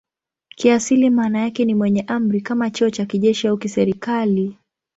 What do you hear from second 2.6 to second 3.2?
cheo cha